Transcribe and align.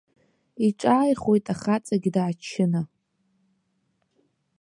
Иҿааихоит 0.67 1.45
ахаҵагь, 1.53 2.07
дааччаны. 2.13 2.81